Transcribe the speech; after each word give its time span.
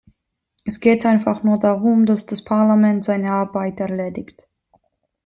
Es 0.65 0.79
geht 0.79 1.05
einfach 1.05 1.43
nur 1.43 1.59
darum, 1.59 2.07
dass 2.07 2.25
das 2.25 2.43
Parlament 2.43 3.03
seine 3.05 3.33
Arbeit 3.33 3.79
erledigt! 3.79 4.47